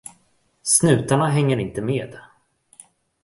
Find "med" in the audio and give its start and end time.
1.81-2.17